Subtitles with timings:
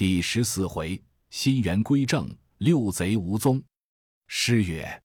[0.00, 0.98] 第十四回，
[1.28, 3.62] 心源归正，六贼无踪。
[4.28, 5.02] 诗曰：“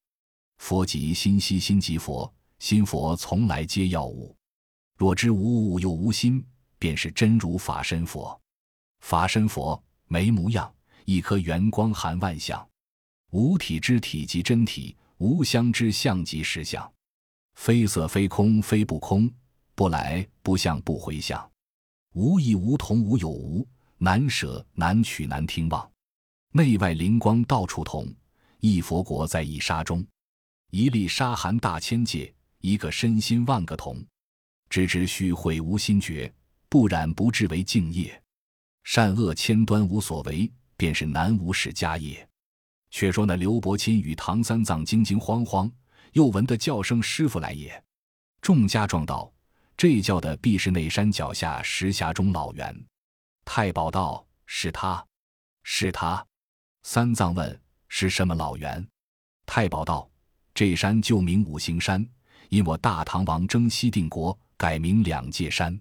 [0.56, 4.34] 佛即心兮心即佛，心佛从来皆要物。
[4.96, 6.42] 若知无物又无心，
[6.78, 8.40] 便是真如法身佛。
[9.00, 10.74] 法身佛没模样，
[11.04, 12.66] 一颗圆光含万象。
[13.32, 16.90] 无体之体即真体，无相之相即实相。
[17.56, 19.30] 非色非空非不空，
[19.74, 21.52] 不来不相不回相。
[22.14, 23.68] 无异无同无有无。”
[23.98, 25.90] 难舍难取难听望，
[26.52, 28.12] 内外灵光到处同。
[28.60, 30.04] 一佛国在一沙中，
[30.70, 34.04] 一粒沙含大千界，一个身心万个同。
[34.68, 36.32] 知之须会无心觉，
[36.68, 38.20] 不染不至为净业。
[38.84, 42.26] 善恶千端无所为，便是南无始家业。
[42.90, 45.70] 却说那刘伯钦与唐三藏惊惊慌慌，
[46.12, 47.82] 又闻得叫声：“师傅来也！”
[48.40, 49.32] 众家壮道
[49.76, 52.84] ：“这叫的必是那山脚下石匣中老猿。”
[53.46, 55.02] 太保道：“是他，
[55.62, 56.22] 是他。”
[56.82, 58.86] 三藏问：“是什么老猿？”
[59.46, 60.06] 太保道
[60.52, 62.06] ：“这山旧名五行山，
[62.50, 65.80] 因我大唐王征西定国，改名两界山。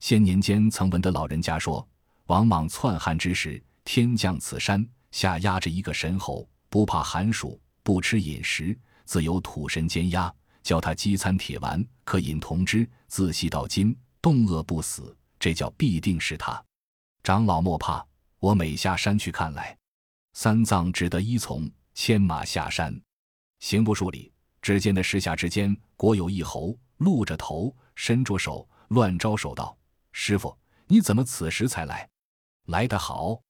[0.00, 1.88] 先年间曾闻得老人家说，
[2.26, 10.30] 王莽篡汉之时，天降此山下压着一个神猴，不怕寒暑，不吃饮食，自有土神监压，
[10.62, 15.16] 叫他饥餐铁丸，可饮同汁，自细到今，冻饿不死。
[15.38, 16.62] 这叫必定是他。”
[17.26, 18.06] 长老莫怕，
[18.38, 19.76] 我每下山去看来。
[20.34, 22.96] 三藏只得依从，牵马下山。
[23.58, 29.76] 行不数里，只见那石下之间，果有一猴，露着头，伸着手，乱招手道
[30.12, 32.08] ：“师傅，你怎么此时才来？
[32.66, 33.42] 来得好，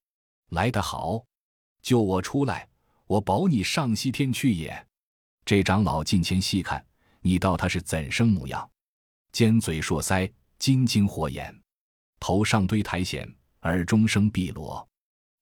[0.49, 1.23] 来得好！
[1.83, 2.67] 救我出来，
[3.05, 4.87] 我保你上西天去也。”
[5.45, 6.83] 这长老近前细看，
[7.21, 8.67] 你道他是怎生模样？
[9.31, 11.55] 尖嘴硕腮，金睛火眼，
[12.19, 13.36] 头上堆苔藓。
[13.67, 14.87] 耳中生碧螺，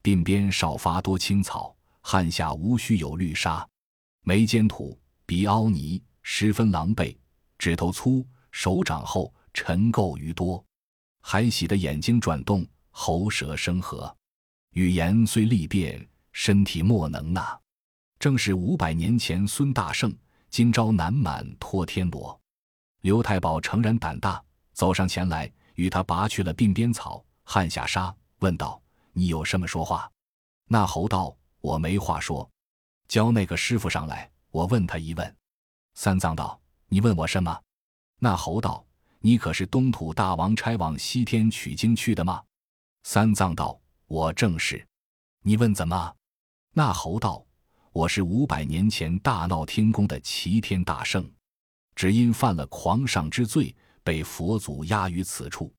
[0.02, 3.68] 鬓边少发多青草，汗下无须有绿纱。
[4.24, 7.16] 眉间土，鼻凹泥，十分狼狈。
[7.60, 10.64] 指头粗，手掌厚，尘垢余多。
[11.22, 14.16] 还喜的眼睛转动，喉舌生合，
[14.72, 17.60] 语言虽利变，身体莫能纳。
[18.20, 20.16] 正是五百年前孙大圣，
[20.50, 22.40] 今朝南满托天罗。
[23.02, 24.44] 刘太保诚然胆大，
[24.74, 27.25] 走上前来，与他拔去了鬓边草。
[27.46, 28.82] 汉下沙，问道
[29.14, 30.12] ：“你有什么说话？”
[30.68, 32.50] 那猴道：“我没话说，
[33.08, 35.36] 教那个师傅上来，我问他一问。”
[35.94, 37.62] 三藏道：“你问我什么？”
[38.20, 38.84] 那猴道
[39.22, 42.44] ：“你可是东土大王差往西天取经去的吗？”
[43.04, 44.86] 三藏道：“我正是。”
[45.46, 46.16] 你问怎么？
[46.74, 47.46] 那猴道
[47.94, 51.32] ：“我是五百年前大闹天宫的齐天大圣，
[51.96, 53.74] 只因犯了狂上之罪，
[54.04, 55.72] 被佛祖压于此处。”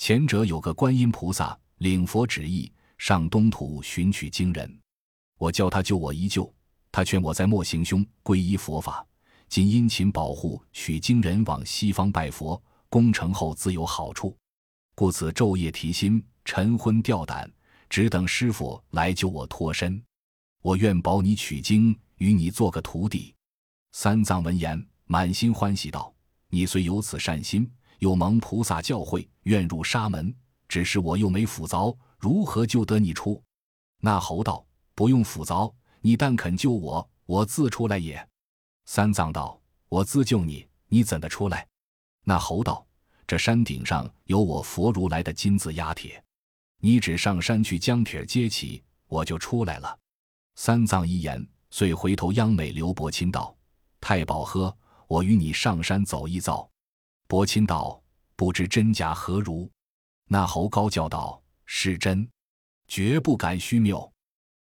[0.00, 4.80] 前者有个观音菩萨领佛旨意上东土寻取经人，
[5.36, 6.50] 我叫他救我一救，
[6.90, 9.06] 他劝我在莫行凶，皈依佛法。
[9.46, 14.34] 今殷勤保护取经人往西方拜佛，功成后自有好处，
[14.94, 17.52] 故此昼夜提心，晨昏吊胆，
[17.90, 20.02] 只等师傅来救我脱身。
[20.62, 23.34] 我愿保你取经，与你做个徒弟。
[23.92, 26.10] 三藏闻言，满心欢喜道
[26.48, 30.34] ：“你虽有此善心。”又蒙菩萨教诲，愿入沙门。
[30.68, 33.42] 只是我又没斧凿，如何救得你出？
[33.98, 34.64] 那猴道
[34.94, 38.24] ：“不用斧凿，你但肯救我，我自出来也。”
[38.86, 41.66] 三藏道：“我自救你，你怎的出来？”
[42.22, 42.86] 那猴道
[43.26, 46.22] ：“这山顶上有我佛如来的金字压帖，
[46.78, 49.98] 你只上山去将铁接起，我就出来了。”
[50.54, 53.56] 三藏一言，遂回头央美刘伯钦道
[54.00, 54.76] ：“太保呵，
[55.08, 56.70] 我与你上山走一遭。”
[57.26, 58.00] 伯钦道
[58.40, 59.70] ：“不知真假何如？”
[60.24, 62.26] 那猴高叫道：“是真，
[62.88, 64.10] 绝不敢虚谬。”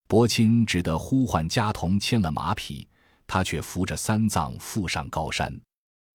[0.09, 2.89] 伯钦只得呼唤家童牵了马匹，
[3.25, 5.57] 他却扶着三藏赴上高山，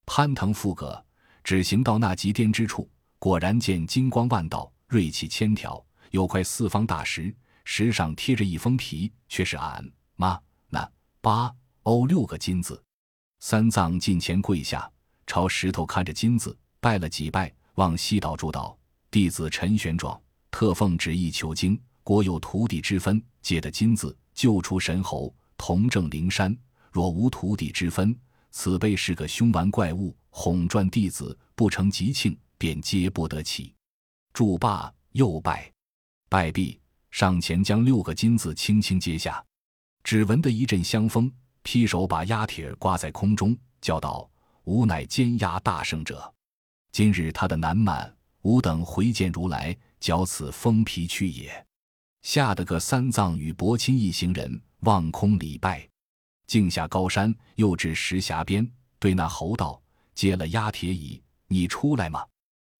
[0.06, 1.02] 攀藤附葛，
[1.42, 5.82] 只行到那极巅之处，果然见金光万道，锐气千条，
[6.12, 10.92] 有块四方大石，石上贴着一封皮，却是俺妈那
[11.22, 11.50] 八
[11.84, 12.84] 欧六个金字。
[13.40, 14.92] 三藏近前跪下。
[15.26, 18.78] 朝石头看着金子，拜了几拜，往西道祝道
[19.10, 20.20] ：“弟子陈玄奘，
[20.52, 26.54] 特奉旨意求经，国有徒弟之分，借得金子救出神猴，同证灵山。
[26.92, 28.14] 若无徒弟之分，
[28.52, 33.74] 此辈是个凶顽怪物，哄赚弟子，不成吉庆，便皆不得起。”
[34.34, 35.72] 祝罢，又拜，
[36.28, 36.78] 拜毕，
[37.12, 39.42] 上前将六个金子轻轻接下，
[40.04, 41.32] 只闻得一阵香风，
[41.62, 44.30] 劈手把压铁挂在空中，叫道。
[44.66, 46.34] 吾乃监压大圣者，
[46.94, 51.66] 今日他的南满，吾等回见如来，缴此封皮去也。
[52.22, 55.90] 吓得个三藏与伯钦一行人望空礼拜，
[56.46, 59.82] 径下高山，又至石峡边，对那猴道
[60.14, 62.24] ：“接了压铁椅，你出来吗？”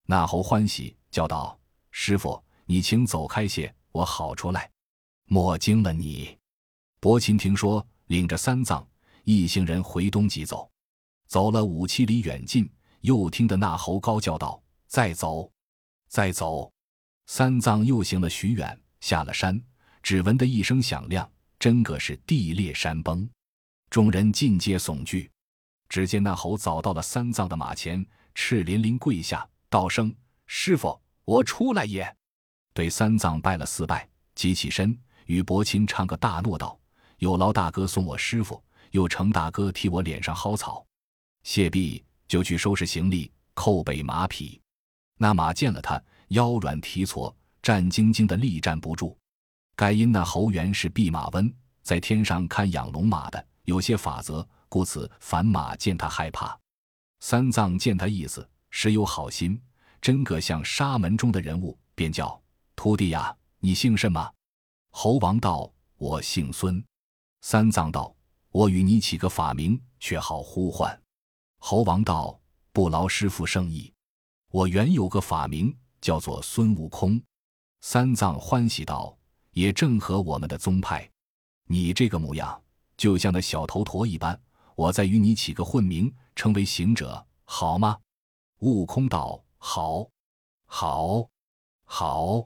[0.06, 4.70] 那猴欢喜，叫道：“师傅，你请走开些，我好出来。
[5.26, 6.38] 莫惊了你。”
[7.02, 8.88] 伯钦听说，领着三藏
[9.24, 10.70] 一行人回东极走，
[11.26, 12.70] 走了五七里远近，
[13.04, 15.52] 又听得那猴高叫道：“再走，
[16.08, 16.72] 再走！”
[17.28, 18.80] 三藏又行了许远。
[19.02, 19.62] 下了山，
[20.02, 21.30] 只闻得一声响亮，
[21.60, 23.30] 真个是地裂山崩。
[23.90, 25.30] 众人尽皆悚惧。
[25.90, 30.16] 只见那猴早到了三藏的马前，赤淋淋跪下，道声
[30.48, 32.16] ：“师傅，我出来也。”
[32.74, 36.80] 对三藏拜了四拜，即起身与伯钦唱个大诺道
[37.20, 40.86] ：“有劳大哥送我师傅，又程大哥替我脸上薅草。”
[41.44, 44.60] 谢毕，就去收拾行李，扣备马匹。
[45.18, 47.36] 那马见了他，腰软蹄挫。
[47.62, 49.18] 战兢兢的立站不住，
[49.74, 51.50] 盖因那侯元是弼马温，
[51.82, 56.60] 在天上看养龙马的，有些法则，故此凡马见他害怕。
[57.22, 59.58] 三藏见他意思，实有好心，
[60.02, 62.38] 真个像沙门中的人物，便叫
[62.76, 64.30] 徒弟呀，你姓甚么？
[64.92, 66.84] 猴王道：我姓孙。
[67.40, 68.14] 三藏道：
[68.50, 71.02] 我与你起个法名，却好呼唤。
[71.66, 72.38] 猴王道：
[72.74, 73.90] 不劳师傅圣意，
[74.52, 77.20] 我原有个法名，叫做孙悟空。
[77.80, 79.18] 三藏欢喜道
[79.56, 81.10] ：“也正合我们的宗派。
[81.68, 82.62] 你这个模样，
[82.98, 84.38] 就像那小头陀一般。
[84.76, 87.98] 我再与你起个混名，称为行者，好吗？”
[88.60, 90.06] 悟空道：“好，
[90.66, 91.26] 好，
[91.86, 92.46] 好。”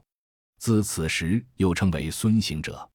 [0.58, 2.88] 自此时又称为孙行者。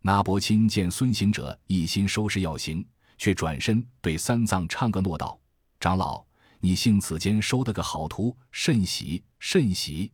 [0.00, 2.82] 那伯钦见孙行者一心收拾要行，
[3.18, 5.38] 却转身对三藏唱个诺道
[5.80, 6.24] ：“长老，
[6.60, 10.10] 你幸此间收得个好徒，甚喜，甚喜。”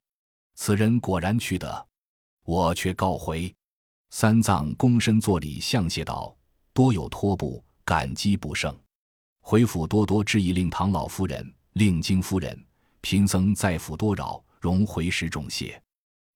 [0.55, 1.87] 此人果然去得，
[2.45, 3.53] 我却告回。
[4.11, 6.37] 三藏躬身作礼，向谢道
[6.73, 8.73] ：“多有托付，感激不胜。
[9.41, 12.65] 回府多多致意，令唐老夫人、令京夫人、
[13.01, 15.83] 贫僧在府多扰，容回时重谢。”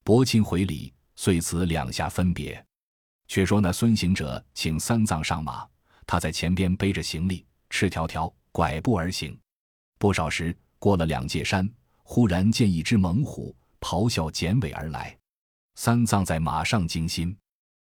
[0.03, 2.65] 伯钦回礼，遂辞两下分别。
[3.29, 5.69] 却说那孙行者请三藏上马，
[6.07, 9.39] 他在前边背着行李，赤条条拐步而行。
[9.99, 11.69] 不少时，过了两界山，
[12.03, 13.55] 忽然见一只猛虎。
[13.81, 15.17] 咆哮剪尾而来，
[15.77, 17.37] 三藏在马上惊心，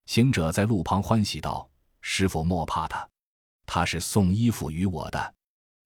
[0.05, 1.66] 行者在路旁欢喜道
[2.02, 3.08] ：“师傅莫怕他，
[3.64, 5.34] 他是送衣服与我的。”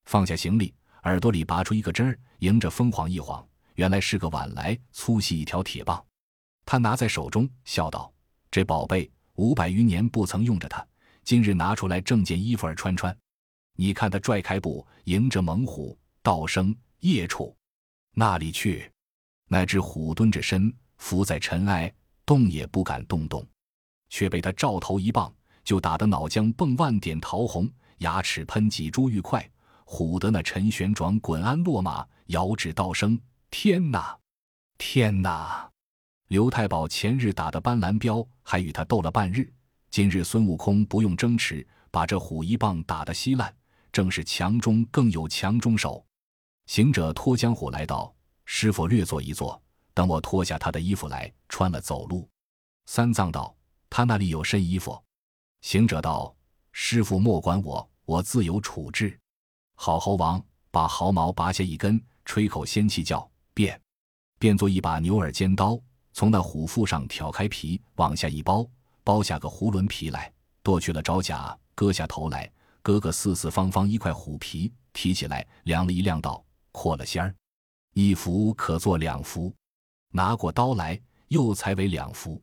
[0.06, 3.46] 放下行李，耳朵里拔出一个针儿，迎着风晃一晃，
[3.76, 6.04] 原来是个碗来粗细一条铁棒。
[6.66, 8.12] 他拿在手中，笑道
[8.50, 10.84] ：“这宝贝五百余年不曾用着它，
[11.22, 13.16] 今日拿出来正件衣服儿穿穿。
[13.76, 17.56] 你看他拽开步，迎着猛虎，道声夜处，
[18.14, 18.90] 那里去？”
[19.48, 21.92] 那只虎蹲着身，伏在尘埃，
[22.24, 23.46] 动也不敢动动，
[24.08, 25.30] 却被他照头一棒，
[25.62, 29.46] 就打得脑浆迸万点桃红，牙齿喷几珠玉块，
[29.84, 33.20] 唬得那陈旋转滚鞍落马，遥指道声
[33.50, 34.18] ：“天哪，
[34.78, 35.70] 天哪！”
[36.28, 39.52] 刘太保前日打的斑斓彪，还与他斗了半日，
[39.90, 43.54] 今日孙悟空不用争持，把这虎一棒打得稀烂，
[43.92, 46.04] 正是强中更有强中手。
[46.66, 48.12] 行者脱缰虎来到。
[48.44, 49.60] 师傅略坐一坐，
[49.94, 52.28] 等我脱下他的衣服来穿了走路。
[52.86, 53.54] 三藏道
[53.88, 55.00] ：“他那里有身衣服？”
[55.62, 56.34] 行者道
[56.72, 59.18] ：“师傅莫管我，我自有处置。”
[59.76, 63.80] 好猴王把毫毛拔下一根，吹口仙气叫变，
[64.38, 65.80] 变作一把牛耳尖刀，
[66.12, 68.68] 从那虎腹上挑开皮，往下一包，
[69.04, 70.30] 包下个囫囵皮来，
[70.62, 77.34] 剁去了爪甲，割下头来，哥哥四四方方一块虎皮，提起来量了一量，道：“扩了仙儿。”
[77.94, 79.54] 一幅可做两幅，
[80.10, 82.42] 拿过刀来，又裁为两幅。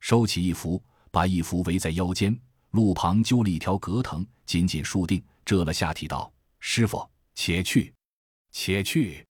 [0.00, 2.38] 收起一幅，把一幅围在腰间，
[2.70, 7.92] 路旁揪了一条隔藤，紧紧束定，遮了下体，道：“师傅，且去，
[8.52, 9.26] 且去。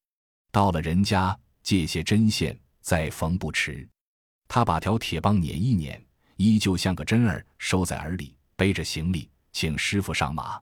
[0.51, 3.89] 到了人家，借些针线，再缝不迟。”
[4.49, 6.05] 他把条铁棒捻一捻，
[6.37, 10.61] 依旧像个针儿，收在耳里，背着行李，请师傅上马。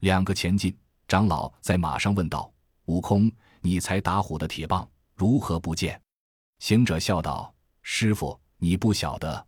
[0.00, 2.52] 两个前进，长老在马上问道
[2.86, 3.30] ：“悟空。”
[3.60, 6.00] 你才打虎的铁棒如何不见？
[6.60, 9.46] 行者笑道：“师傅，你不晓得，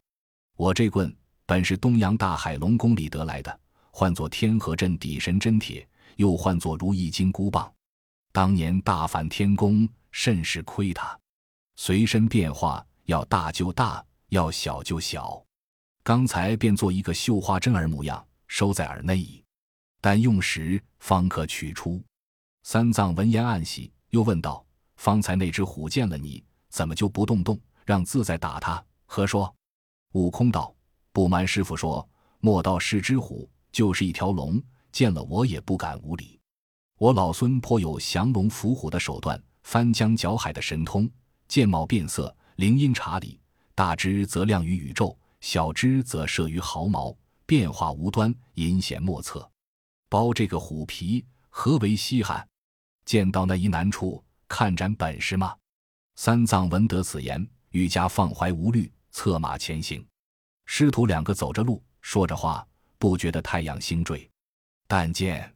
[0.57, 3.61] 我这棍本是东洋大海龙宫里得来的，
[3.93, 7.73] 唤作天河镇底神真铁，又唤作如意金箍棒。
[8.33, 11.17] 当年大反天宫，甚是亏他，
[11.77, 15.41] 随身变化，要大就大，要小就小。
[16.03, 19.45] 刚才便做一个绣花针儿模样，收在耳内矣。
[20.01, 22.03] 但用时方可取出。”
[22.65, 23.93] 三藏闻言暗喜。
[24.11, 24.67] 又问道
[24.99, 28.85] ：“方才那只虎见了你，怎么就不动动，让自在打他？
[29.07, 29.55] 何说？”
[30.15, 30.75] 悟空道
[31.15, 32.07] ：“不瞒师傅说，
[32.41, 36.41] 莫道是只虎，就是一条龙，见了我也不敢无礼。
[36.99, 41.09] 我老孙颇有降龙伏虎的手段，翻江搅海的神通，
[41.47, 43.39] 见貌变色，灵音察理，
[43.77, 47.17] 大之则亮于宇宙，小之则摄于毫毛，
[47.51, 49.51] 变化无端，阴险莫测。
[50.09, 52.49] 包这个虎皮，何为稀罕？
[53.05, 55.57] 见到那一难处，看展本事吗？”
[56.15, 60.07] 三藏闻得此言，愈加放怀无虑，策马前行。
[60.65, 62.65] 师徒两个走着路，说着话，
[62.99, 64.31] 不觉得太阳星坠。
[64.87, 65.53] 但见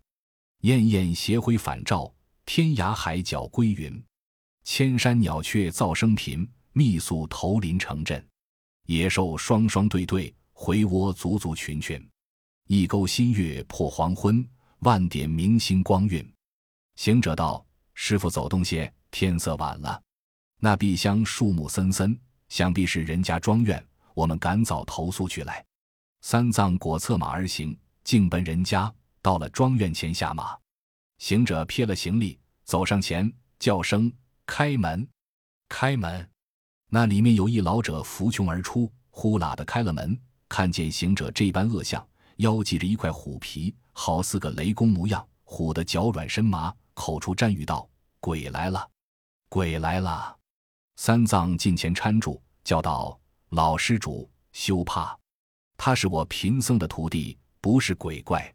[0.62, 2.12] 燕燕斜晖返照，
[2.44, 4.04] 天涯海角归云。
[4.64, 8.26] 千山鸟雀噪声频，密宿头林成阵。
[8.86, 12.02] 野兽双双对对，回窝足足群群。
[12.68, 14.42] 一钩新月破黄昏，
[14.78, 16.32] 万点明星光晕。
[16.96, 20.00] 行者道：“师傅走动些，天色晚了。”
[20.58, 22.18] 那碧香树木森森，
[22.48, 23.84] 想必是人家庄院。
[24.14, 25.62] 我们赶早投宿去来。
[26.22, 28.90] 三藏果策马而行，径奔人家。
[29.20, 30.54] 到了庄院前下马，
[31.16, 34.12] 行者撇了行李，走上前，叫声
[34.44, 35.08] ：“开门，
[35.68, 36.30] 开门！”
[36.90, 40.20] 那里面有一老者扶穷而出，呼啦的开了门，
[40.54, 42.06] 看见行者这般恶相，
[42.36, 47.88] 腰系着一块虎皮，好似个雷公模样，唬得脚软身麻，口出战语道
[48.22, 48.88] ：“鬼来了，
[49.48, 50.38] 鬼来了！”
[50.94, 53.18] 三藏近前搀住，叫道
[53.50, 55.18] ：“老施主，休怕，
[55.76, 58.54] 他是我贫僧的徒弟，不是鬼怪。”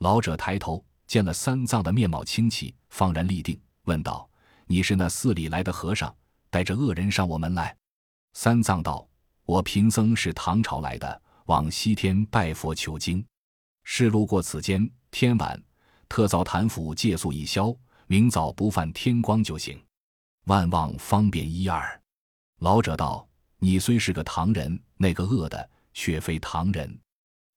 [0.00, 4.28] 老者抬头见了三藏的面貌清奇，方然立定，问道
[4.68, 6.14] ：“你是那寺里来的和尚，
[6.50, 7.74] 带着恶人上我门来？”
[8.36, 9.08] 三藏道
[9.46, 13.26] ：“我贫僧是唐朝来的，往西天拜佛求经，
[13.82, 15.60] 是路过此间，天晚，
[16.08, 17.74] 特造坛府借宿一宵，
[18.06, 19.76] 明早不犯天光就行。”
[20.46, 22.00] 万望方便一二，
[22.60, 23.28] 老者道
[23.58, 26.96] ：“你虽是个唐人，那个恶的却非唐人。”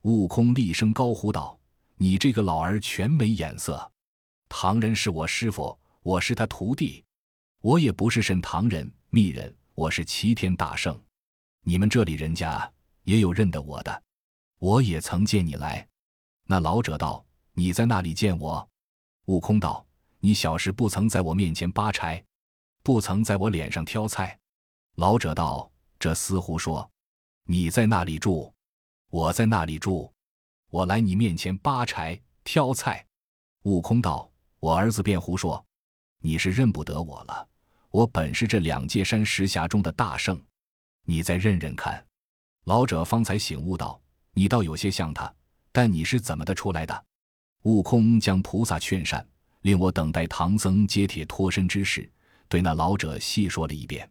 [0.01, 1.55] 悟空厉声高呼道
[1.97, 3.91] ：“你这个老儿全没眼色！
[4.49, 7.05] 唐人是我师傅，我是他徒弟，
[7.61, 10.99] 我也不是甚唐人、密人，我是齐天大圣。
[11.61, 14.03] 你们这里人家也有认得我的，
[14.59, 15.87] 我也曾见你来。”
[16.45, 18.69] 那老者道：“你在那里见我？”
[19.25, 19.85] 悟空道
[20.19, 22.23] ：“你小时不曾在我面前扒柴。”
[22.83, 24.37] 不曾在我脸上挑菜，
[24.95, 26.91] 老者道：“这似乎说，
[27.45, 28.53] 你在那里住，
[29.09, 30.11] 我在那里住，
[30.69, 33.07] 我来你面前扒柴挑菜。”
[33.63, 34.29] 悟空道
[34.59, 35.65] ：“我儿子便胡说，
[36.19, 37.47] 你是认不得我了。
[37.89, 40.43] 我本是这两界山石峡中的大圣，
[41.05, 42.05] 你再认认看。”
[42.65, 43.99] 老者方才醒悟道
[44.33, 45.33] ：“你倒有些像他，
[45.71, 47.05] 但你是怎么的出来的？”
[47.63, 49.25] 悟空将菩萨劝善，
[49.61, 52.09] 令我等待唐僧接帖脱身之事。
[52.47, 54.09] 对那老者细说了一遍，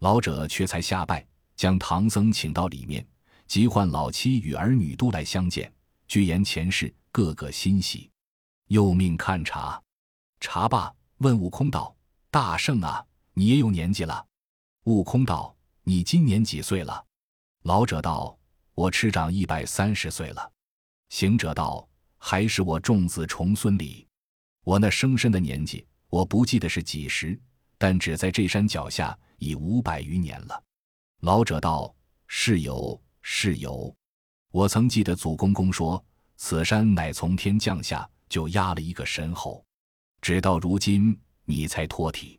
[0.00, 1.24] 老者却才下拜，
[1.54, 3.06] 将唐僧请到里面，
[3.46, 5.72] 即唤老妻与儿女都来相见，
[6.08, 8.10] 具言前世，个个欣喜。
[8.68, 9.80] 又命看茶，
[10.40, 11.94] 茶罢，问悟空道
[12.30, 14.24] ：“大圣啊，你也有年纪了。”
[14.84, 17.04] 悟空道：“你今年几岁了？”
[17.64, 18.38] 老者道
[18.76, 20.52] ：“我吃长一百三十岁了。”
[21.08, 24.06] 行者道：“还是我重子重孙里，
[24.64, 27.40] 我那生身的年纪，我不记得是几时。”
[27.78, 30.62] 但只在这山脚下已五百余年了。
[31.22, 31.94] 老者道
[32.28, 33.94] ：“是有，是有。
[34.50, 36.02] 我曾记得祖公公说，
[36.36, 39.64] 此山乃从天降下，就压了一个神猴。
[40.20, 42.38] 直到如今，你才脱体。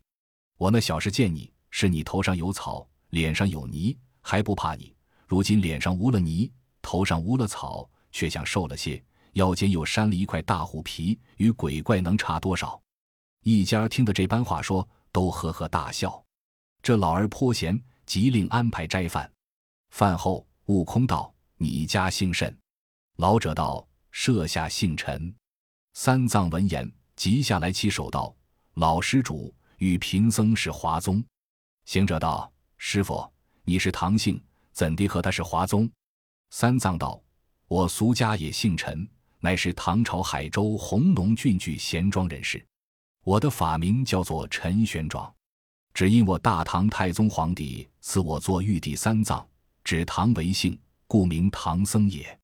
[0.58, 4.95] 我那小时见你，是你头上有草，脸上有泥，还不怕你。
[5.26, 6.52] 如今脸上无了泥，
[6.82, 9.04] 头上无了草，却像瘦了些，
[9.34, 12.82] 腰间又扇了一块大虎皮，与鬼怪能差多少？”
[13.42, 14.88] 一家听得这般话说。
[15.16, 16.22] 都呵呵大笑，
[16.84, 19.32] 这老儿颇闲，即令安排斋饭。
[19.92, 22.54] 饭后，悟空道：“你家姓甚？”
[23.16, 25.34] 老者道：“舍下姓陈。”
[25.96, 28.36] 三藏闻言，急下来起手道
[28.76, 31.24] ：“老施主与贫僧是华宗。”
[31.88, 33.26] 行者道：“师傅，
[33.64, 34.44] 你是唐姓，
[34.76, 35.90] 怎地和他是华宗？”
[36.52, 37.20] 三藏道
[37.68, 42.64] ：“我俗家也姓陈，乃是唐朝海州弘农郡郡贤庄人士。”
[43.26, 45.34] 我的法名叫做陈玄奘，
[45.96, 49.44] 只因我大唐太宗皇帝赐我做玉帝三藏，
[49.84, 52.40] 指唐为姓，故名唐僧也。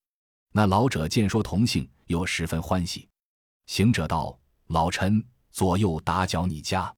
[0.51, 3.07] 那老者见说同姓，又十分欢喜。
[3.67, 4.35] 行者道
[4.67, 6.91] ：“老陈，左右打搅你家，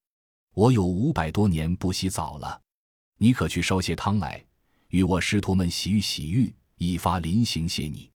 [0.54, 2.62] 我有五百多年不洗澡了，
[3.18, 4.44] 你可去烧些汤来，
[4.94, 8.12] 与我师徒们洗浴洗浴，以发临行谢你。”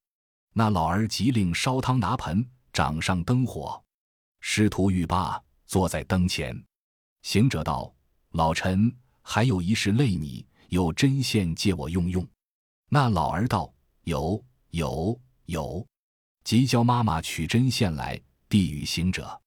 [0.54, 3.82] 那老儿即令烧汤拿盆，掌上灯火，
[4.40, 5.42] 师徒浴罢。
[5.66, 6.58] 坐在灯前，
[7.20, 7.94] 行者道
[8.32, 12.26] ：“老臣还有一事累你，有针线借我用用。”
[12.88, 13.70] 那老儿道
[14.04, 15.86] ：“有，有，有。”
[16.42, 18.18] 即教妈妈取针线来，
[18.48, 19.38] 递与行者。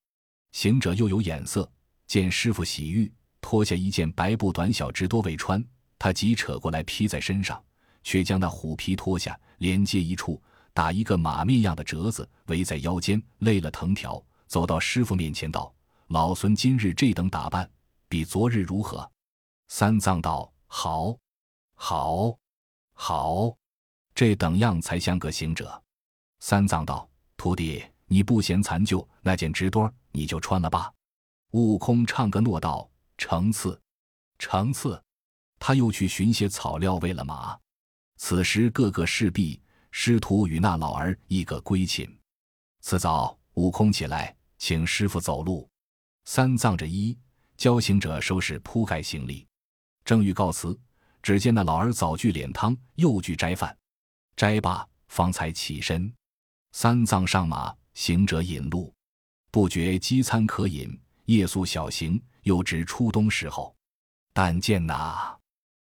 [0.51, 1.67] 行者又有眼色，
[2.05, 3.11] 见师傅洗浴，
[3.41, 5.65] 脱下一件白布短小直多未穿，
[6.01, 7.63] 他即扯过来披在身上，
[8.01, 10.41] 却将那虎皮脱下，连接一处，
[10.73, 15.71] 打一个马面样的折子，围在腰间，勒了藤条，走到师傅面前道
[16.09, 17.69] ：“老孙今日这等打扮，
[18.09, 19.07] 比昨日如何？”
[19.69, 21.15] 三藏道：“好，
[21.75, 22.35] 好，
[22.95, 23.55] 好，
[24.15, 25.79] 这等样才像个行者。”
[26.41, 30.91] 三藏道：“徒弟，你不嫌残旧，那件直多，你就穿了吧。”
[31.53, 32.89] 悟空唱个诺道
[33.19, 33.79] ：“成次，
[34.39, 34.99] 成次。”
[35.63, 37.55] 他又去寻些草料喂了马。
[38.17, 42.09] 此时个个侍婢师徒与那老儿一个归寝。
[42.81, 45.69] 次早，悟空起来请师傅走路。
[46.25, 47.15] 三藏着衣，
[47.57, 49.47] 教行者收拾铺盖行李，
[50.03, 50.77] 正欲告辞，
[51.21, 53.77] 只见那老儿早具脸汤，又具斋饭，
[54.35, 56.11] 斋罢方才起身。
[56.71, 58.91] 三藏上马，行者引路，
[59.51, 63.75] 不觉饥餐可饮，夜宿小行，又值初冬时候。
[64.33, 65.39] 但见那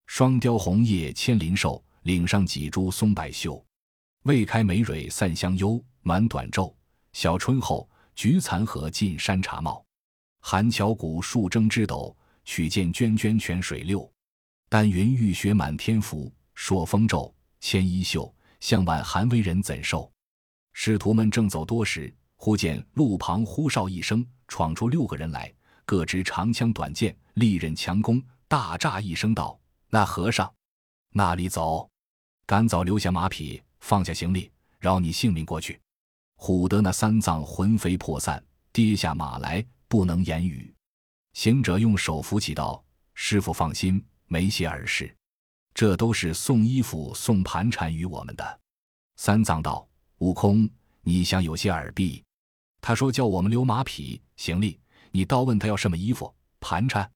[0.08, 3.62] 双雕红叶千林瘦，岭上几株松柏秀。
[4.24, 6.74] 未开梅蕊散香幽，满短皱。
[7.12, 9.84] 小春后，菊残荷尽山茶茂。
[10.40, 14.10] 寒桥古树争枝斗，曲涧涓涓泉水流。
[14.70, 18.34] 丹云玉雪满天浮，朔风骤，千衣袖。
[18.60, 20.10] 向晚寒微人怎受？
[20.72, 25.52] 师徒们正走多时，忽见路旁呼哨一声，闯出六个人来，
[25.84, 28.20] 各执长枪短剑，利刃强攻。
[28.48, 29.60] 大诈一声道
[29.90, 30.52] ：“那和尚，
[31.11, 31.88] 那里走？
[32.47, 35.80] 赶早留下马匹，放下行李，饶你性命过去。”
[36.38, 38.42] 唬得那三藏魂飞魄散，
[38.73, 40.73] 跌下马来，不能言语。
[41.33, 42.83] 行者用手扶起道
[43.14, 45.14] ：“师傅放心，没些耳事，
[45.75, 48.61] 这都是送衣服、送盘缠与我们的。”
[49.16, 49.87] 三藏道。
[50.18, 50.68] 悟空，
[51.02, 52.24] 你想有些耳弊？
[52.81, 54.81] 他说叫我们留马匹行李，
[55.12, 57.09] 你倒问他要什么衣服盘缠。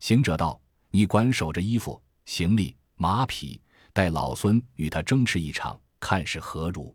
[0.00, 0.58] 行者道
[0.90, 3.58] ：“你管守着衣服行李马匹，
[3.90, 6.94] 待老孙与他争持一场，看是何如。”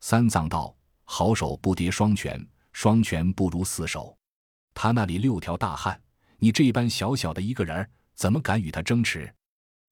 [0.00, 4.14] 三藏道：“好手不敌双拳，双拳不如四手。
[4.74, 5.98] 他那里六条大汉，
[6.36, 9.34] 你这般小小的一个人，怎么敢与他争持？”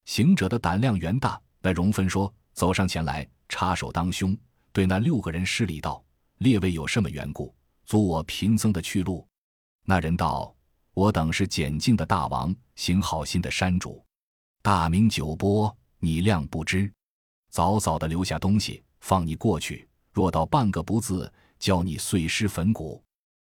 [0.05, 4.37] 行者的胆量原大，那容分说，走上前来，插手当胸。
[4.71, 6.05] 对那六个人施礼道
[6.41, 7.55] ：“列位有什么缘故，
[7.87, 9.27] 阻我贫僧的去路？”
[9.87, 10.55] 那人道
[10.93, 14.05] ：“我等是简净的大王，行好心的山主，
[14.65, 16.91] 大名九波，你谅不知。
[17.51, 19.87] 早早的留下东西，放你过去。
[20.11, 23.05] 若到半个不字，教你碎尸粉骨。”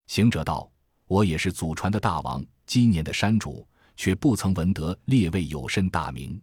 [0.06, 0.70] 行者道
[1.10, 6.40] ：“我也是祖传的大王，今年的山主，却不曾闻得列位有甚大名。”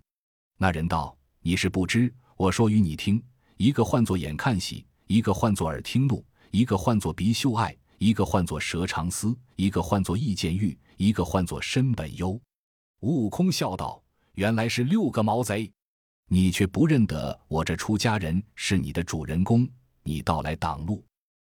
[0.59, 3.23] 那人道：“你是不知，我说与你听。”
[3.55, 12.37] 一个唤作眼看喜，一个唤作耳听怒，一个唤作鼻嗅爱，一个唤作舌长思，一个唤作意见欲，一个唤作身本忧。
[12.99, 14.03] 悟空笑道
[14.37, 15.71] ：“原来是六个毛贼，
[16.27, 19.67] 你却不认得我这出家人是你的主人公，
[20.03, 21.03] 你倒来挡路，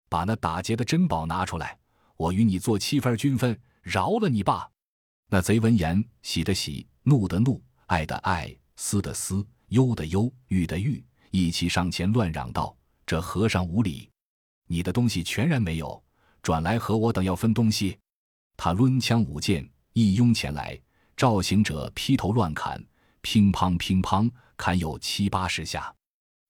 [0.08, 1.78] 把那打劫的珍宝拿出来，
[2.16, 4.68] 我与你做七分均分，饶了你罢。”
[5.30, 11.02] 那贼闻言，喜的喜，怒的怒，爱的爱，思的思，忧的忧，欲的欲。
[11.30, 14.10] 一起上前乱嚷道：“这和尚无礼！
[14.66, 16.02] 你的东西全然没有，
[16.42, 17.96] 转来和我等要分东西。”
[18.58, 20.76] 他抡枪舞剑，一拥前来，
[21.22, 22.84] 赵行者劈头乱砍，
[23.20, 25.94] 乒乓乒乓，砍有七八十下。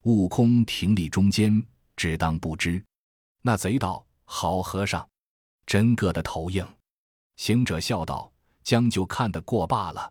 [0.04, 1.62] 悟空停立中间，
[1.94, 2.82] 只当不知。
[3.42, 5.06] 那贼道：“好和尚，
[5.66, 6.66] 真个的头硬。”
[7.36, 8.32] 行者笑道
[8.64, 10.10] ：“将就看得过罢了。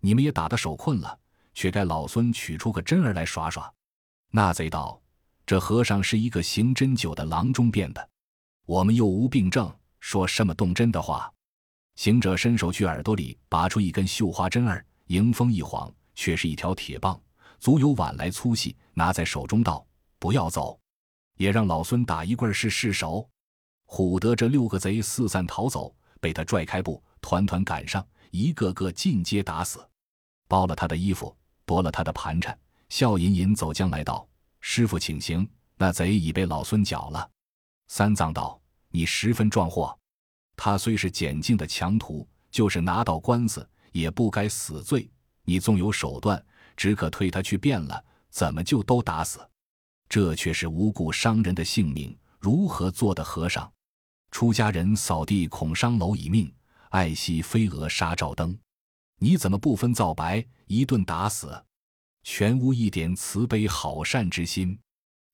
[0.00, 1.18] 你们也打得手困了，
[1.54, 3.72] 却该老孙取出个真儿来耍耍。”
[4.30, 5.00] 那贼道
[5.46, 8.06] ：“这和尚是一个行针灸的郎中变的，
[8.66, 11.32] 我们又无病症，说什么动真的话？”
[11.96, 17.20] 行者伸手去耳朵里拔出一根绣花针儿，迎风一晃，却是一条铁棒，
[17.58, 19.86] 足有碗来粗细，拿在手中道
[20.18, 20.78] ：“不要走，
[21.36, 23.28] 也让老孙打一棍试试手。”
[23.86, 29.86] 唬得这六个贼四散逃走，被他拽开步，团团赶上，一个个尽皆打死，
[30.48, 32.58] 剥了他的衣服，夺了他的盘缠。
[32.88, 34.26] 笑吟吟走将来道
[34.60, 35.48] ：“师傅，请行。
[35.76, 37.30] 那贼已被老孙缴了。”
[37.88, 39.96] 三藏道：“你十分壮货。
[40.56, 45.10] 他虽是简净的强徒，就是拿到官司，也不该死罪。
[45.44, 46.42] 你纵有手段，
[46.76, 49.40] 只可推他去变了，怎么就都打死？
[50.08, 53.70] 这却是无故伤人的性命，如何做的和尚？
[54.30, 56.52] 出家人扫地恐伤蝼蚁命，
[56.90, 58.56] 爱惜飞蛾杀照灯。
[59.18, 61.62] 你怎么不分皂白，一顿打死？”
[62.26, 64.78] 全无一点慈悲好善之心。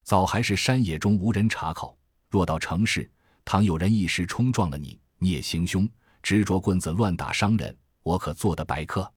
[0.02, 1.96] 早还是山野中无人查考，
[2.28, 3.10] 若到城市，
[3.44, 5.88] 倘有人一时冲撞了你，你也行凶，
[6.22, 9.08] 执着棍子乱打伤人，我可做的白客，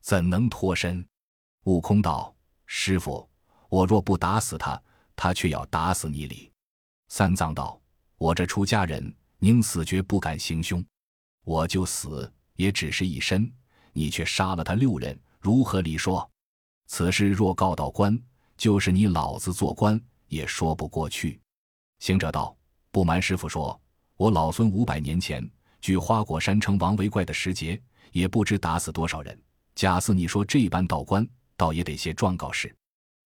[0.00, 1.04] 怎能脱身？
[1.64, 2.34] 悟空道
[2.66, 3.28] ：“师傅，
[3.68, 4.80] 我若不打死他，
[5.14, 6.50] 他却要打死你哩。”
[7.08, 7.78] 三藏道
[8.16, 10.82] ：“我这出家人，宁死绝不敢行凶。
[11.44, 13.52] 我就死，也只是一身，
[13.92, 16.30] 你却杀了他六人，如何理说？
[16.86, 18.16] 此事若告到官，
[18.56, 21.40] 就是你老子做官。”也说不过去。
[21.98, 22.56] 行者道
[22.92, 23.78] ：“不瞒师傅说，
[24.20, 27.80] 我老孙五百年前据花果山称王为怪的时节，
[28.12, 29.42] 也不知打死多少人。
[29.74, 32.76] 假似你说这般道观，倒也得些状告事。”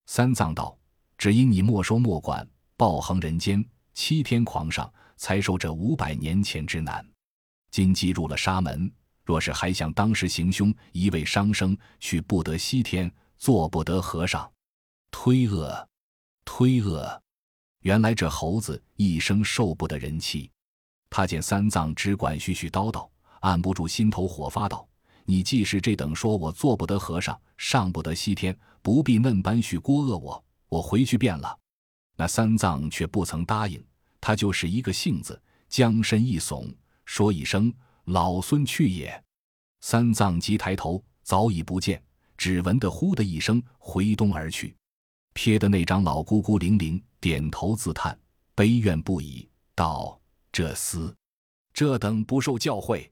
[0.07, 0.79] 三藏道
[1.19, 7.05] ：“只因你没收莫管，暴横人间，欺天狂上，才受这五百年前之难。
[7.73, 8.89] 今既入了沙门，
[9.25, 14.49] 若是还想当时行凶，一味伤生，去不得西天，做不得和尚，
[15.11, 15.89] 推恶。”
[16.47, 17.21] 推恶，
[17.81, 20.49] 原来这猴子一生受不得人欺。
[21.17, 24.85] 他见三藏只管絮絮叨叨，按不住心头火，发道
[25.25, 31.57] ：“你既是这等说，我做不得和尚，上不得西天，不必嫩般许郭恶我，我回去便了。”
[32.19, 33.81] 那三藏却不曾答应，
[34.21, 36.75] 他就是一个性子，将身一耸，
[37.05, 37.73] 说一声
[38.07, 39.23] ：“老孙去也。”
[39.83, 42.03] 三藏急抬头，早已不见，
[42.37, 44.75] 只闻得呼的一声，回东而去。
[45.37, 48.19] 瞥得那张老孤孤零零，点头自叹，
[48.57, 50.21] 悲怨不已，道
[50.55, 51.13] ：“这厮，
[51.73, 53.11] 这等不受教诲，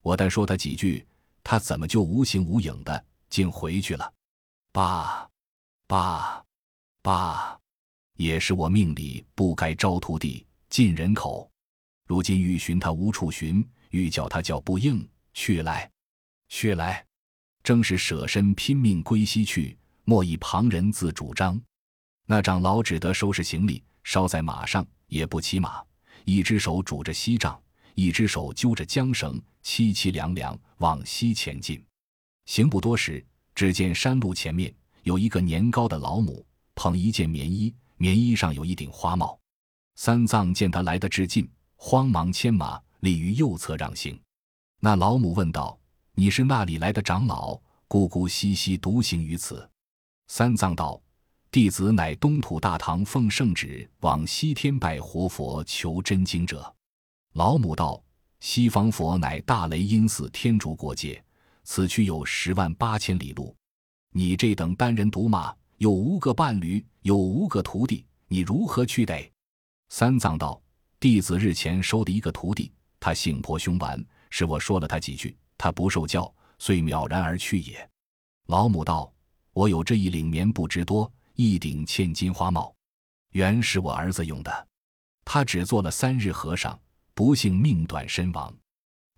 [0.00, 1.06] 我但说他几句，
[1.44, 4.10] 他怎么就无形无影的，竟回去了？
[4.72, 5.28] 爸，
[5.86, 6.42] 爸，
[7.02, 7.60] 爸，
[8.14, 11.50] 也是我命里不该招徒弟进人口。
[12.06, 15.90] 如今欲寻他无处寻，欲叫他叫不应，去来，
[16.48, 17.04] 去来，
[17.62, 19.76] 正是舍身拼命归西去。”
[20.08, 21.60] 莫以旁人自主张。
[22.24, 25.84] 那长老只得收拾行李，捎在马上，也不骑马，
[26.28, 27.58] 一只手拄着锡杖，
[27.94, 31.82] 一只手揪着缰绳，凄凄凉凉往西前进。
[32.44, 34.70] 行不多时，只见山路前面
[35.04, 39.40] 有一个年高的老母，捧一件棉衣，棉衣上有一顶花帽。
[39.94, 44.20] 三藏见他来得至近，慌忙牵马立于右侧让行。
[44.80, 45.80] 那老母问道
[46.12, 47.58] ：“你是那里来的长老？
[47.86, 49.66] 孤孤兮兮独行于此？”
[50.28, 51.00] 三藏道
[51.58, 56.72] ：“弟子乃东土大唐奉圣旨往西天拜活佛求真经者。”
[57.34, 58.00] 老母道
[58.38, 61.20] ：“西方佛乃大雷音寺天竺国界，
[61.64, 63.52] 此去有十万八千里路。
[64.12, 69.28] 你这等单人独马，有无个伴侣，有无个徒弟，你如何去得？”
[69.90, 70.62] 三藏道
[71.00, 77.90] ：“弟子日前收的一个徒弟，他性颇凶顽，是我说了他几句，他不受教，遂渺然而去也。”
[78.46, 79.12] 老母道。
[79.54, 82.74] 我有这一领棉布之多，一顶嵌金花帽，
[83.30, 84.68] 原是我儿子用的。
[85.24, 86.76] 他只做了三日和尚，
[87.14, 88.52] 不幸命短身亡。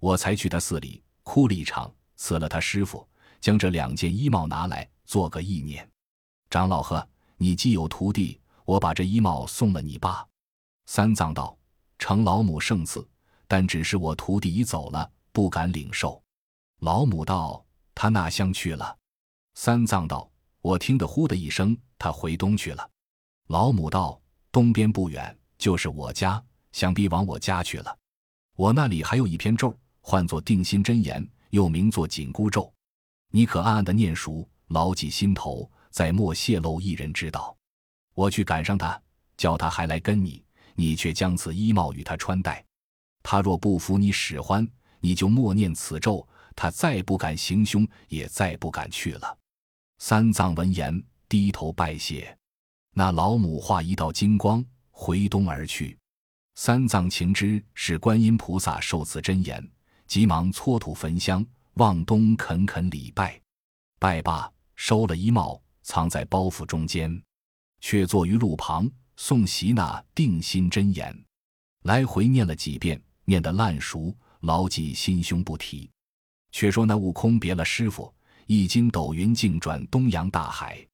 [0.01, 3.09] 我才去他寺里哭了一场，辞了他师傅，
[3.41, 5.91] 将这两件衣帽拿来做个意念。
[6.51, 10.29] 长老呵，你既有徒弟，我把这衣帽送了你吧。
[10.85, 11.57] 三藏道
[11.99, 13.09] ：“承老母圣赐，
[13.49, 16.23] 但只是我徒弟已走了，不敢领受。”
[16.85, 17.65] 老母道
[17.97, 18.99] ：“他哪乡去了？”
[19.57, 20.31] 三藏道。
[20.63, 22.91] 我听得呼的一声，他回东去了。
[23.49, 24.19] 老母道
[24.51, 27.95] ：“东边不远，就是我家，想必往我家去了。
[28.57, 32.73] 我那里还有一篇咒，唤作定心真言，又名作紧箍咒。
[33.31, 37.55] 你可暗暗的念熟，牢记心头，再莫泄露一人知道。
[38.15, 38.99] 我去赶上他，
[39.37, 40.43] 叫他还来跟你，
[40.75, 42.65] 你却将此衣帽与他穿戴。
[43.23, 44.67] 他若不服你使唤，
[45.01, 49.37] 你就默念此咒，他再不敢行凶，也再不敢去了。”
[50.01, 52.37] 三藏闻言，低头拜谢。
[52.93, 55.97] 那老母化一道金光，回东而去。
[56.57, 59.67] 三藏情知是观音菩萨受此真言，
[60.09, 63.41] 急忙搓土焚香，望东恳恳礼拜。
[64.01, 67.23] 拜罢，收了衣帽，藏在包袱中间，
[67.81, 71.17] 却坐于路旁诵习那定心真言，
[71.85, 75.89] 来回念了几遍，念得烂熟，牢记心胸不提。
[76.51, 78.13] 却说那悟空别了师傅。
[78.47, 80.85] 一经斗云径转东洋大海，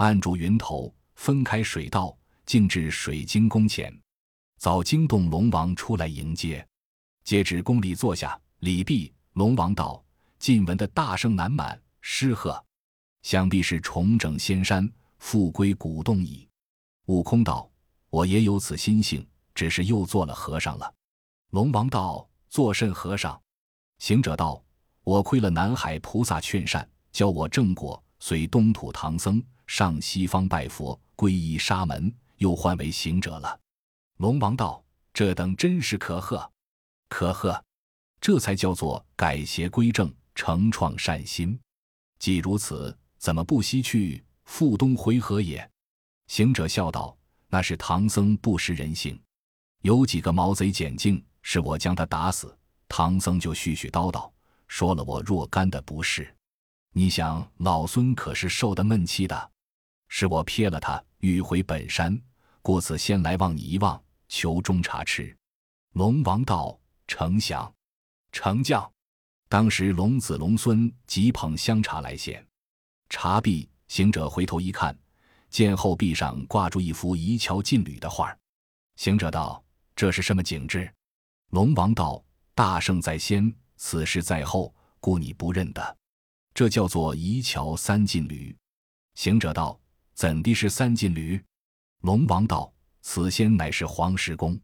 [0.00, 3.94] 按住云头，分开水道，径至水晶宫前。
[4.56, 6.66] 早惊动龙王出来迎接，
[7.22, 9.12] 接旨宫里坐下，礼毕。
[9.34, 10.02] 龙王道
[10.40, 12.64] ：“晋闻的大圣难满，失贺，
[13.20, 16.48] 想必是重整仙山，复归古洞矣。”
[17.04, 17.70] 悟空道
[18.08, 20.90] ：“我也有此心性，只是又做了和尚了。”
[21.52, 23.38] 龙王道：“作甚和尚？”
[24.00, 24.64] 行者道。
[25.04, 33.56] 我亏了南海菩萨劝善，教我正果，随东土唐僧上西方拜佛，皈依沙门，又换为行者了。
[34.16, 34.82] 龙王道
[35.14, 36.50] ：“这等真是可贺，
[37.08, 37.64] 可贺！
[38.20, 41.56] 这才叫做改邪归正，成创善心。
[42.18, 45.70] 既如此，怎么不西去赴东回合也？”
[46.26, 49.16] 行者笑道：“那是唐僧不识人性，
[49.82, 54.28] 有几个毛贼捡净，是我将他打死，唐僧就絮絮叨叨
[54.66, 56.36] 说了我若干的不是。
[56.92, 59.50] 你想老孙可是受的闷气的，
[60.10, 62.20] 是我撇了他，欲回本山，
[62.60, 65.36] 故此先来望你一望。”求中茶吃，
[65.94, 67.74] 龙王道：“丞相，
[68.30, 68.88] 丞相。”
[69.50, 72.46] 当时龙子龙孙急捧香茶来献。
[73.08, 74.96] 茶毕，行者回头一看，
[75.48, 78.36] 见后壁上挂住一幅移桥进旅的画
[78.94, 79.60] 行者道
[79.96, 80.88] ：“这是什么景致？”
[81.50, 82.22] 龙王道
[82.54, 85.96] ：“大圣在先，此事在后，故你不认得。
[86.54, 88.56] 这叫做移桥三进旅。”
[89.16, 89.76] 行者道
[90.20, 91.42] ：“怎地是三进驴？”
[92.04, 92.70] 龙王道。
[93.00, 94.60] 此仙乃是黄石公，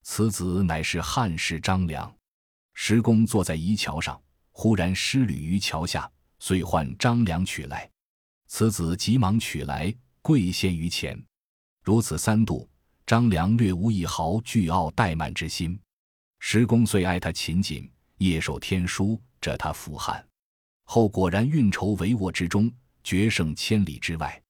[0.00, 2.10] 此子乃是汉室张良。
[2.72, 4.18] 石公坐在移桥上，
[4.50, 7.86] 忽然失履于桥下，遂唤张良取来。
[8.46, 11.22] 此子急忙取来，跪献于前。
[11.82, 12.66] 如此三度，
[13.04, 15.78] 张良略无一毫倨傲怠慢之心。
[16.38, 20.26] 石公遂爱他勤谨，夜守天书，着他服汉。
[20.84, 24.40] 后果然运筹帷幄之中，决胜千里之外。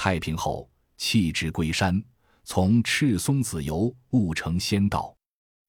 [0.00, 2.00] 太平后，弃之归山。
[2.44, 5.12] 从赤松子游，悟成仙道。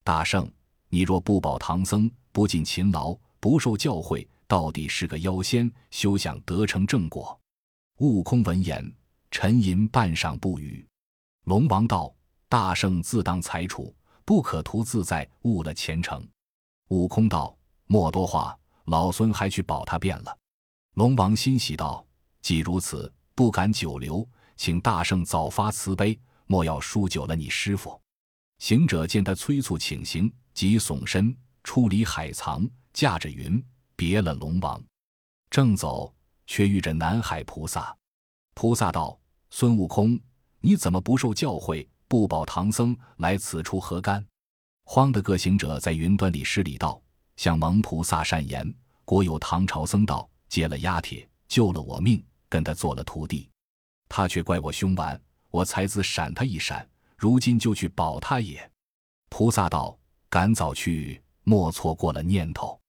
[0.04, 0.48] 大圣，
[0.88, 7.38] 你若不保唐僧，不尽勤劳，不受教诲，到底是个妖仙，休想得成正果。
[8.02, 8.94] 悟空闻言，
[9.32, 10.88] 沉吟半晌不语。
[11.46, 12.14] 龙王道
[12.48, 13.92] ：“大圣自当裁处，
[14.26, 16.24] 不可图自在，误了前程。”
[16.90, 17.58] 悟空道
[17.90, 20.38] ：“莫多话，老孙还去保他便了。”
[20.94, 22.06] 龙王欣喜道
[22.44, 27.98] ：“既如此，不敢久留，请大圣早发慈悲。”莫要输久了你师傅。
[28.58, 33.64] 行者见他催促请行，即耸身出离海藏，驾着云
[33.96, 34.84] 别了龙王。
[35.50, 36.14] 正走，
[36.48, 37.96] 却遇着南海菩萨。
[38.56, 39.18] 菩萨道
[39.52, 40.20] ：“孙悟空，
[40.60, 44.22] 你怎么不受教诲，不保唐僧来此处何干？”
[44.84, 47.02] 慌的个行者在云端里施礼道
[47.38, 48.70] ：“向蒙菩萨善言，
[49.06, 53.50] 国有唐朝僧道借了压帖，救了我命，跟他做了徒弟，
[54.10, 58.72] 他却怪我凶顽。”我才子闪他一闪，如今就去保他也。
[59.30, 59.98] 菩萨道
[60.30, 62.80] ：“赶早去，莫错过了念头。”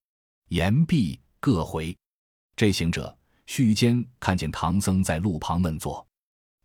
[0.48, 1.96] 言毕，各回。
[2.54, 6.06] 这行者须间看见唐僧在路旁闷坐，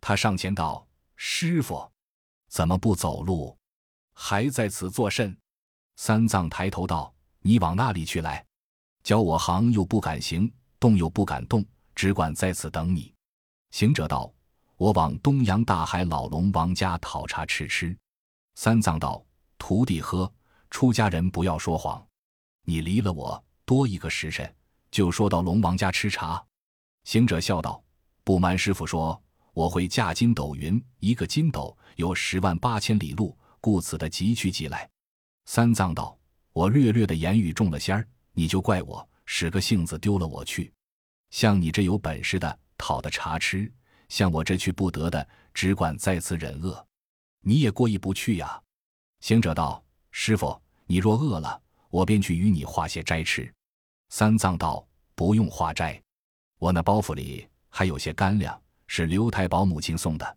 [0.02, 1.90] 他上前道：“师傅，
[2.50, 3.56] 怎么不走路，
[4.12, 5.34] 还在此作甚？”
[5.96, 8.44] 三藏抬头道：“你往那里去来？
[9.02, 11.64] 教我行又不敢行，动又不敢动，
[11.96, 13.12] 只管在此等你。”
[13.72, 14.32] 行者道。
[14.78, 17.96] 我往东洋大海老龙王家讨茶吃吃。
[18.56, 19.24] 三藏道
[19.56, 20.30] ：“徒弟喝，
[20.68, 22.06] 出家人不要说谎。
[22.66, 24.54] 你离了我多一个时辰，
[24.90, 26.44] 就说到龙王家吃茶。”
[27.04, 27.82] 行者笑道
[28.22, 29.18] ：“不瞒师傅说，
[29.54, 34.86] 我会驾筋斗云，一个筋斗有十万八千里路，故此的急去急来。”
[35.48, 36.18] 三藏道
[36.52, 40.70] ：“我略略的言语中了仙儿，你就怪我使个性子丢了我去。
[41.36, 43.70] 像你这有本事的，讨的茶吃。”
[44.08, 46.82] 像我这去不得的，只管在此忍饿，
[47.42, 48.58] 你也过意不去呀。
[49.20, 53.52] 行者道：“师傅，你若饿了，我便去与你化些斋吃。”
[54.08, 56.02] 三藏道：“不用化斋，
[56.58, 60.36] 我那包袱里还有些干粮，是刘太保母亲送的。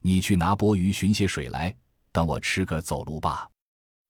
[0.00, 1.74] 你去拿钵盂寻些水来，
[2.12, 3.48] 等我吃个走路罢。”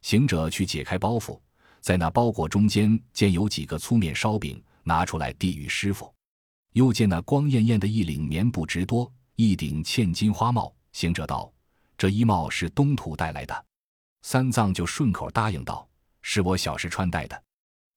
[0.02, 1.40] 行者去解开包袱，
[1.80, 6.12] 在那包裹中间见有几个粗面烧饼，拿出来递与师傅。
[6.74, 10.74] 又见那光艳艳的一领棉布直多，一顶嵌金花帽。
[10.92, 11.52] 行者道
[11.96, 13.64] ：“这衣帽是东土带来的。”
[14.22, 15.88] 三藏就顺口答应道
[16.20, 17.42] ：“是我小时穿戴的。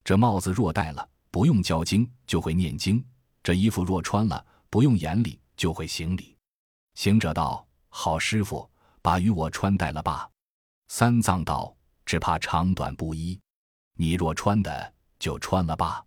[0.04, 3.04] 这帽子若戴了，不用教经就会念经；
[3.42, 6.38] 这衣服若穿了，不用言礼就会行礼。”
[6.94, 8.70] 行者道：“好师傅，
[9.02, 10.30] 把与我穿戴了吧。”
[10.90, 13.40] 三藏道：“只怕长短不一，
[13.96, 16.04] 你若穿的，就穿了吧。”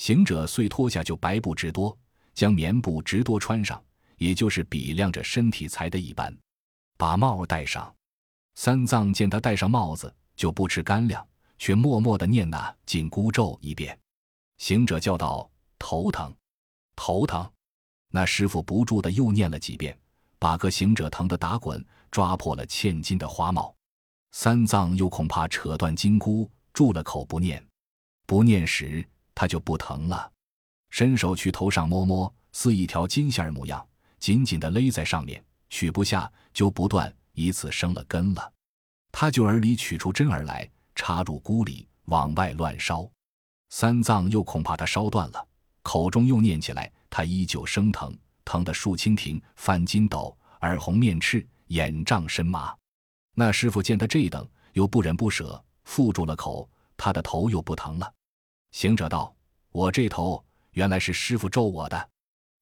[0.00, 1.94] 行者遂脱下就白布直多，
[2.32, 3.84] 将棉布直多穿上，
[4.16, 6.34] 也就是比量着身体裁的一般，
[6.96, 7.94] 把帽戴上。
[8.54, 11.22] 三藏见他戴上帽子，就不吃干粮，
[11.58, 13.96] 却默默的念那紧箍咒一遍。
[14.56, 15.46] 行者叫道
[15.78, 16.34] ：“头疼，
[16.96, 17.46] 头疼！”
[18.10, 19.94] 那师傅不住的又念了几遍，
[20.38, 23.76] 把个行者疼得打滚，抓破了嵌金的花帽。
[24.32, 27.62] 三藏又恐怕扯断金箍，住了口不念。
[28.24, 29.06] 不念时。
[29.40, 30.30] 他就不疼了，
[30.90, 33.82] 伸手去头上摸摸，似一条金线儿模样，
[34.18, 38.52] 紧紧的勒在上面，取不下，就不断，以此生了根了。
[39.10, 43.10] 他就耳里取出针儿来，插入箍里，往外乱烧。
[43.70, 45.48] 三藏又恐怕他烧断了，
[45.80, 52.76] 口中又念起来，他依旧生疼，疼得竖蜻蜓，翻筋斗，耳红面赤，眼胀身麻。
[53.34, 58.12] 那师傅见他这等，又不忍不舍，缚住了口，他的头又不疼了。
[58.72, 59.34] 行者道
[59.72, 62.10] ：“我这头原来是师傅咒我的。”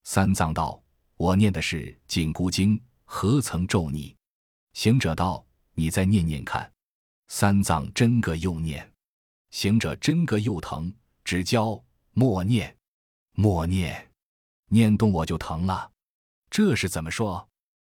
[0.04, 0.82] 三藏道
[1.16, 4.16] ：“我念的是紧箍经，何曾咒你？”
[4.72, 5.44] 行者道
[5.74, 6.70] ：“你再念念看。”
[7.28, 8.90] 三藏真个又念。
[9.50, 10.92] 行者真个又疼，
[11.24, 12.76] 只教默念，
[13.32, 14.10] 默念，
[14.68, 15.90] 念动我就疼了。
[16.50, 17.46] 这是怎么说？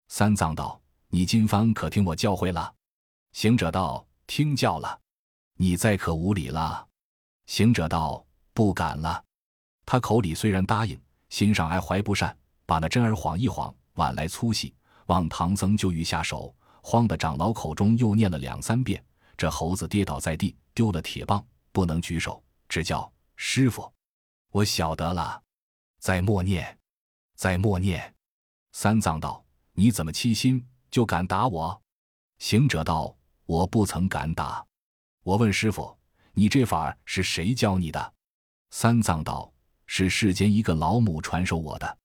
[0.10, 2.74] 三藏道：“你今番可听我教诲了？”
[3.32, 5.00] 行者道：“听教了。”
[5.56, 6.88] 你再可无礼了。
[7.52, 9.22] 行者道：“不敢了。”
[9.86, 12.34] 他口里虽然答应，心上还怀不善，
[12.66, 14.74] 把那针儿晃一晃，挽来粗细，
[15.08, 19.04] 望唐僧就欲下手，慌的长老口中又念了两三遍。
[19.36, 23.92] 这猴子跌倒在地，丢了铁棒，不能举手，只叫师傅。
[24.52, 25.44] 我晓得了，
[26.00, 26.80] 再默念，
[27.36, 28.16] 再默念。
[28.72, 29.44] 三藏道
[29.76, 31.82] ：“你怎么欺心，就敢打我？”
[32.40, 33.14] 行者道
[33.46, 34.66] ：“我不曾敢打。
[35.24, 35.94] 我问师傅，
[36.34, 38.13] 你这法是谁教你的？”
[38.72, 39.52] 三藏道
[39.86, 41.98] ：“是世间一个老母传授我的。”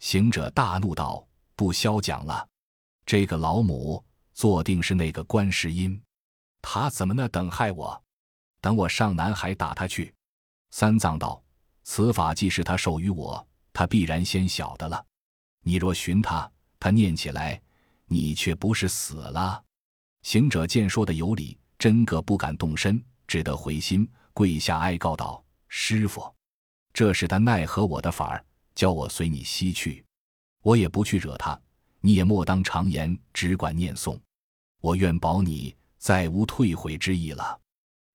[0.00, 2.46] 行者大怒道：“不消讲了！
[3.04, 6.00] 这个老母坐定是那个观世音。”
[6.62, 8.02] 他怎么那等害我？
[8.60, 10.12] 等我上南海打他去。
[10.70, 11.40] 三藏道
[11.84, 15.04] ：“此法既是他授予我，他必然先晓得了。
[15.62, 17.60] 你若寻他，他念起来，
[18.06, 19.62] 你却不是死了。”
[20.22, 26.34] 行者见说的有理，真个不敢动身，只得回心，跪下哀告道：“师傅，
[26.92, 30.04] 这是他奈何我的法儿，叫我随你西去。
[30.62, 31.60] 我也不去惹他，
[32.00, 34.18] 你也莫当常言，只管念诵。
[34.80, 37.58] 我愿保你。”再无退悔之意了。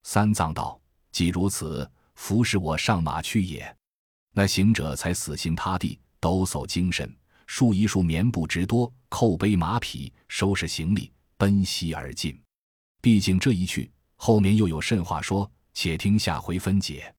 [0.04, 0.80] 三藏道
[1.12, 3.76] ：“既如此，服侍我上马去也。”
[4.32, 7.14] 那行者才死心塌地，抖擞精神，
[7.48, 12.40] 束一束棉布直多，扣背马匹，收拾行李，奔西而进。
[13.02, 13.92] 毕竟这一去，
[14.24, 15.50] 后面又有甚话说？
[15.74, 17.16] 且听下回分解。